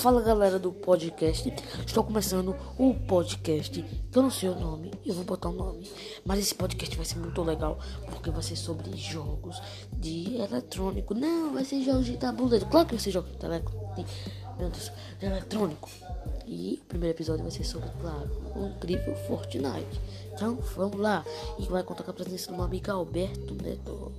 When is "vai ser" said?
6.96-7.18, 8.30-8.56, 11.52-11.82, 12.94-13.10, 17.42-17.64